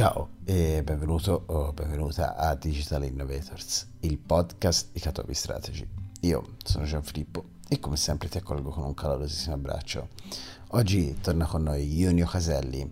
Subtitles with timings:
[0.00, 5.86] Ciao e benvenuto o benvenuta a Digital Innovators, il podcast di Catopi Strategy.
[6.20, 10.08] Io sono Gianfilippo e come sempre ti accolgo con un calorosissimo abbraccio.
[10.68, 12.90] Oggi torna con noi Ionio Caselli,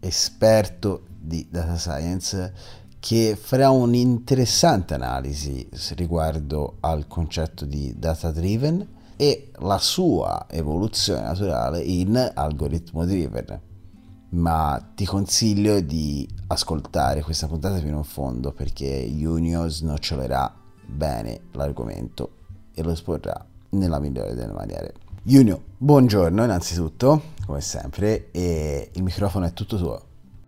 [0.00, 2.54] esperto di data science
[3.00, 11.82] che farà un'interessante analisi riguardo al concetto di data driven e la sua evoluzione naturale
[11.82, 13.60] in algoritmo driven
[14.30, 20.52] ma ti consiglio di ascoltare questa puntata fino in fondo perché Junio snocciolerà
[20.84, 22.30] bene l'argomento
[22.74, 24.94] e lo esporrà nella migliore delle maniere.
[25.22, 30.02] Junio, buongiorno innanzitutto, come sempre, e il microfono è tutto tuo.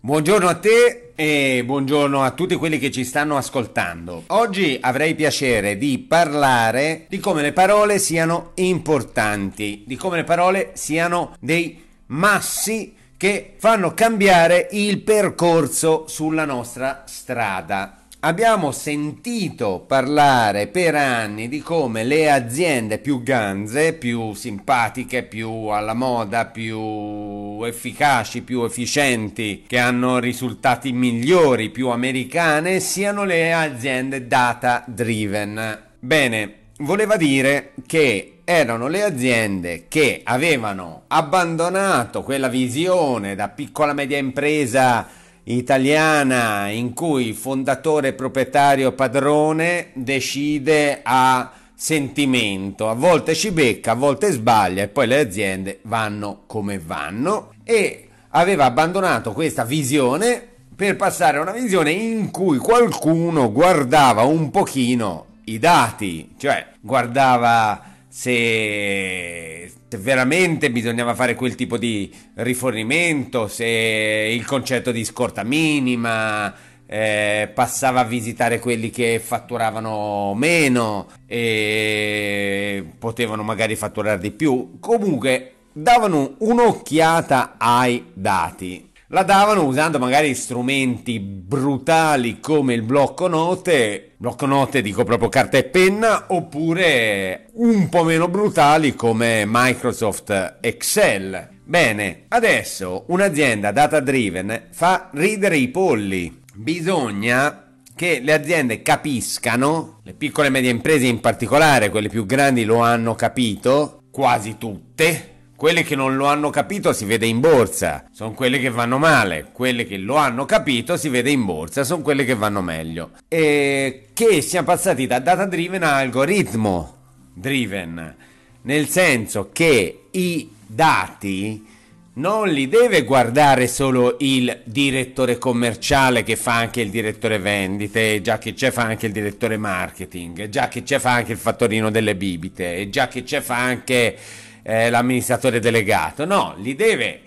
[0.00, 4.24] Buongiorno a te e buongiorno a tutti quelli che ci stanno ascoltando.
[4.26, 10.72] Oggi avrei piacere di parlare di come le parole siano importanti, di come le parole
[10.74, 17.98] siano dei massi che fanno cambiare il percorso sulla nostra strada.
[18.20, 25.92] Abbiamo sentito parlare per anni di come le aziende più ganze, più simpatiche, più alla
[25.92, 34.82] moda, più efficaci, più efficienti, che hanno risultati migliori, più americane, siano le aziende data
[34.86, 35.82] driven.
[35.98, 44.18] Bene, voleva dire che erano le aziende che avevano abbandonato quella visione da piccola media
[44.18, 45.08] impresa
[45.44, 54.30] italiana in cui fondatore, proprietario, padrone decide a sentimento, a volte ci becca, a volte
[54.30, 57.54] sbaglia e poi le aziende vanno come vanno.
[57.64, 64.50] E aveva abbandonato questa visione per passare a una visione in cui qualcuno guardava un
[64.50, 74.44] pochino i dati, cioè guardava se, veramente bisognava fare quel tipo di rifornimento, se il
[74.46, 76.54] concetto di scorta minima
[76.86, 84.78] eh, passava a visitare quelli che fatturavano meno e potevano magari fatturare di più.
[84.78, 94.12] Comunque davano un'occhiata ai dati la davano usando magari strumenti brutali come il blocco note,
[94.16, 101.48] blocco note dico proprio carta e penna, oppure un po' meno brutali come Microsoft Excel.
[101.64, 106.42] Bene, adesso un'azienda data driven fa ridere i polli.
[106.54, 107.64] Bisogna
[107.94, 112.78] che le aziende capiscano, le piccole e medie imprese in particolare, quelle più grandi lo
[112.78, 118.32] hanno capito, quasi tutte, quelle che non lo hanno capito si vede in borsa, sono
[118.32, 122.24] quelle che vanno male, quelle che lo hanno capito si vede in borsa, sono quelle
[122.24, 123.10] che vanno meglio.
[123.28, 126.96] E che siamo passati da data driven a algoritmo
[127.32, 128.14] driven,
[128.62, 131.72] nel senso che i dati
[132.16, 138.38] non li deve guardare solo il direttore commerciale che fa anche il direttore vendite, già
[138.38, 142.14] che c'è fa anche il direttore marketing, già che c'è fa anche il fattorino delle
[142.14, 144.16] bibite, già che c'è fa anche
[144.64, 147.20] eh, l'amministratore delegato, no, li deve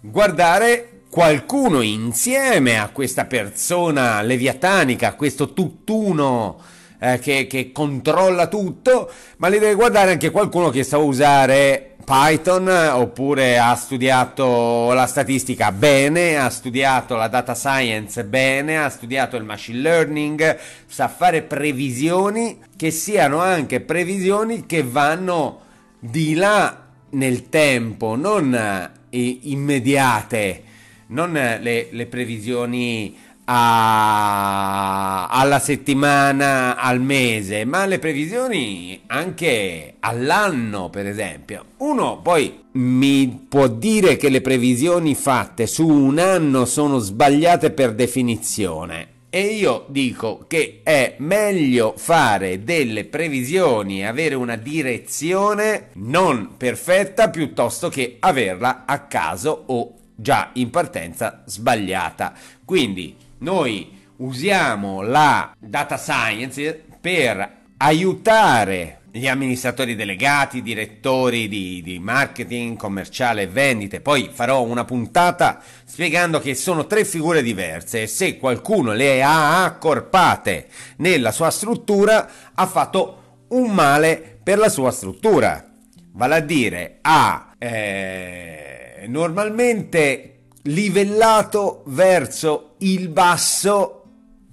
[0.00, 6.60] guardare qualcuno insieme a questa persona leviatanica, a questo tutt'uno
[6.98, 12.68] eh, che, che, controlla tutto, ma li deve guardare anche qualcuno che sa usare Python
[12.68, 19.44] oppure ha studiato la statistica bene, ha studiato la data science bene, ha studiato il
[19.44, 25.60] machine learning, sa fare previsioni che siano anche previsioni che vanno
[25.98, 26.83] di là
[27.14, 30.62] nel tempo, non eh, immediate,
[31.08, 33.16] non eh, le, le previsioni
[33.46, 41.64] a, alla settimana, al mese, ma le previsioni anche all'anno, per esempio.
[41.78, 47.94] Uno poi mi può dire che le previsioni fatte su un anno sono sbagliate per
[47.94, 49.12] definizione.
[49.34, 57.88] E io dico che è meglio fare delle previsioni, avere una direzione non perfetta piuttosto
[57.88, 62.32] che averla a caso o già in partenza sbagliata.
[62.64, 72.76] Quindi noi usiamo la data science per aiutare gli amministratori delegati, direttori di, di, marketing,
[72.76, 74.00] commerciale e vendite.
[74.00, 79.62] Poi farò una puntata spiegando che sono tre figure diverse e se qualcuno le ha
[79.62, 80.66] accorpate
[80.96, 85.64] nella sua struttura ha fatto un male per la sua struttura.
[86.10, 94.03] Vale a dire ha eh, normalmente livellato verso il basso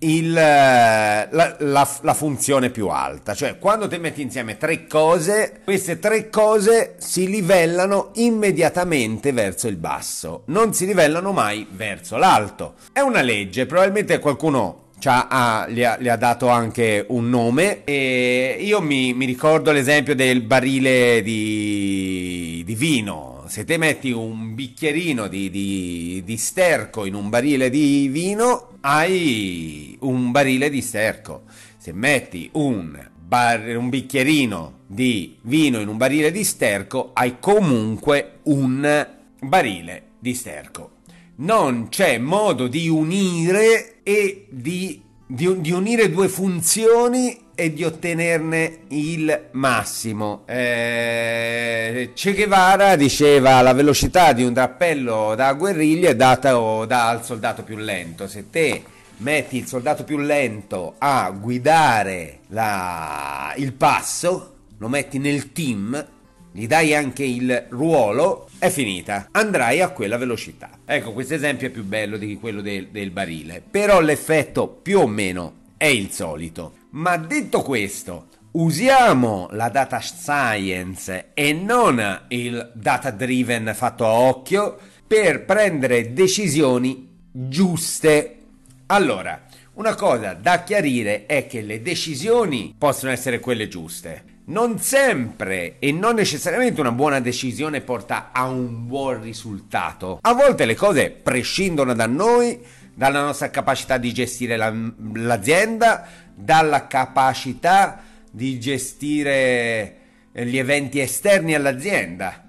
[0.00, 3.34] il, eh, la, la, la, funzione più alta.
[3.34, 9.76] Cioè, quando ti metti insieme tre cose, queste tre cose si livellano immediatamente verso il
[9.76, 12.74] basso, non si livellano mai verso l'alto.
[12.92, 18.58] È una legge, probabilmente qualcuno ha, gli, ha, gli, ha, dato anche un nome e
[18.60, 23.39] io mi, mi ricordo l'esempio del barile di, di, vino.
[23.50, 29.96] Se te metti un bicchierino di, di, di sterco in un barile di vino, hai
[30.02, 31.42] un barile di sterco.
[31.76, 39.08] Se metti un, un bicchierino di vino in un barile di sterco, hai comunque un
[39.40, 40.98] barile di sterco
[41.40, 48.80] non c'è modo di unire e di, di, di, unire due funzioni e di ottenerne
[48.88, 50.42] il massimo.
[50.46, 56.52] Eh, che Guevara diceva la velocità di un drappello da guerriglia è data
[56.86, 58.26] dal soldato più lento.
[58.26, 58.82] Se te
[59.18, 66.06] metti il soldato più lento a guidare la, il passo, lo metti nel team,
[66.52, 69.28] gli dai anche il ruolo, è finita.
[69.32, 70.70] Andrai a quella velocità.
[70.84, 75.06] Ecco, questo esempio è più bello di quello del, del barile, però l'effetto più o
[75.06, 76.72] meno è il solito.
[76.92, 84.76] Ma detto questo, usiamo la data science e non il data driven fatto a occhio
[85.06, 88.38] per prendere decisioni giuste.
[88.86, 89.40] Allora,
[89.74, 95.92] una cosa da chiarire è che le decisioni possono essere quelle giuste, non sempre e
[95.92, 100.18] non necessariamente una buona decisione porta a un buon risultato.
[100.22, 102.58] A volte le cose prescindono da noi,
[102.92, 104.74] dalla nostra capacità di gestire la,
[105.14, 106.06] l'azienda,
[106.40, 109.96] dalla capacità di gestire
[110.32, 112.44] gli eventi esterni all'azienda.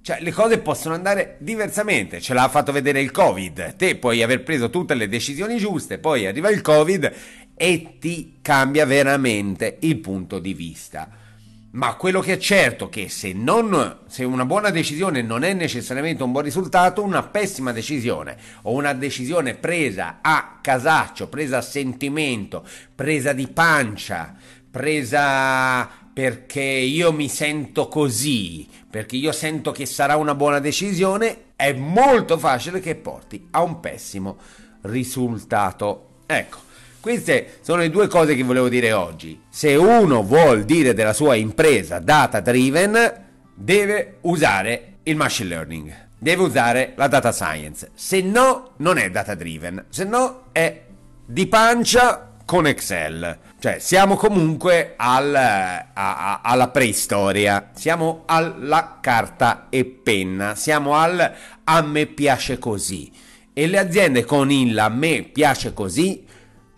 [0.00, 2.20] Cioè, le cose possono andare diversamente.
[2.20, 3.76] Ce l'ha fatto vedere il Covid.
[3.76, 7.12] Te puoi aver preso tutte le decisioni giuste, poi arriva il Covid
[7.56, 11.08] e ti cambia veramente il punto di vista.
[11.74, 15.52] Ma quello che è certo è che se, non, se una buona decisione non è
[15.54, 21.62] necessariamente un buon risultato, una pessima decisione o una decisione presa a casaccio, presa a
[21.62, 24.36] sentimento, presa di pancia,
[24.70, 31.72] presa perché io mi sento così, perché io sento che sarà una buona decisione, è
[31.72, 34.38] molto facile che porti a un pessimo
[34.82, 36.20] risultato.
[36.26, 36.64] Ecco.
[37.04, 39.38] Queste sono le due cose che volevo dire oggi.
[39.50, 46.42] Se uno vuol dire della sua impresa data driven, deve usare il machine learning, deve
[46.44, 47.90] usare la data science.
[47.92, 50.80] Se no, non è data driven, se no è
[51.26, 53.38] di pancia con Excel.
[53.58, 61.34] Cioè, siamo comunque al, a, a, alla preistoria, siamo alla carta e penna, siamo al
[61.64, 63.12] a me piace così.
[63.52, 66.32] E le aziende con il a me piace così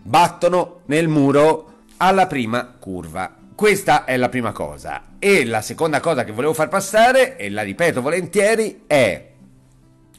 [0.07, 3.35] battono nel muro alla prima curva.
[3.53, 5.03] Questa è la prima cosa.
[5.19, 9.31] E la seconda cosa che volevo far passare, e la ripeto volentieri, è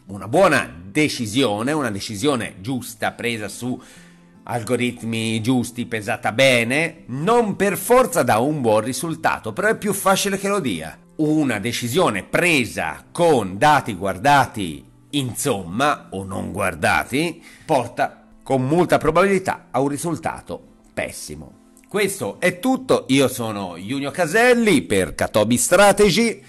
[0.07, 3.81] una buona decisione, una decisione giusta presa su
[4.43, 10.39] algoritmi giusti, pesata bene, non per forza dà un buon risultato, però è più facile
[10.39, 10.99] che lo dia.
[11.17, 19.81] Una decisione presa con dati guardati insomma o non guardati porta con molta probabilità a
[19.81, 20.59] un risultato
[20.95, 21.75] pessimo.
[21.87, 26.43] Questo è tutto, io sono Junio Caselli per Katobi Strategy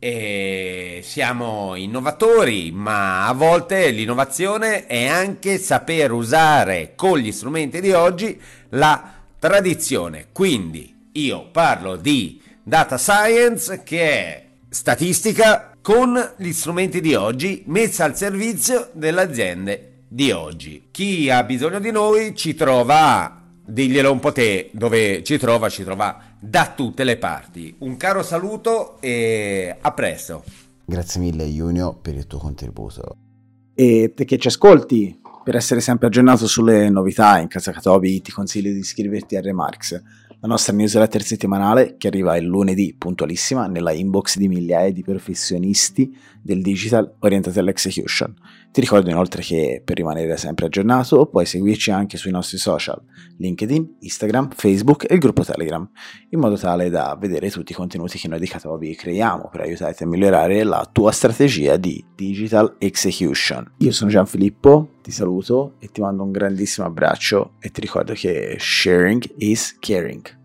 [0.00, 7.92] e siamo innovatori, ma a volte l'innovazione è anche saper usare con gli strumenti di
[7.92, 10.30] oggi la tradizione.
[10.32, 18.02] Quindi io parlo di data science che è statistica con gli strumenti di oggi messa
[18.02, 20.88] al servizio delle aziende di oggi.
[20.90, 25.84] Chi ha bisogno di noi ci trova, diglielo un po' te, dove ci trova, ci
[25.84, 27.74] trova da tutte le parti.
[27.80, 30.42] Un caro saluto e a presto.
[30.86, 33.16] Grazie mille Junio per il tuo contributo.
[33.74, 38.32] E te che ci ascolti, per essere sempre aggiornato sulle novità in Casa Catobi ti
[38.32, 40.02] consiglio di iscriverti a Remarks,
[40.40, 46.16] la nostra newsletter settimanale che arriva il lunedì puntualissima nella inbox di migliaia di professionisti
[46.40, 48.34] del digital orientati all'execution.
[48.76, 53.02] Ti ricordo inoltre che per rimanere sempre aggiornato puoi seguirci anche sui nostri social,
[53.38, 55.88] LinkedIn, Instagram, Facebook e il gruppo Telegram,
[56.28, 60.02] in modo tale da vedere tutti i contenuti che noi di Catobi creiamo per aiutarti
[60.02, 63.66] a migliorare la tua strategia di digital execution.
[63.78, 68.58] Io sono Gianfilippo, ti saluto e ti mando un grandissimo abbraccio e ti ricordo che
[68.60, 70.44] sharing is caring.